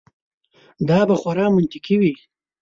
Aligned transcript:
دا 0.89 0.99
به 1.07 1.15
خورا 1.21 1.45
منطقي 1.55 1.95
وي. 2.01 2.13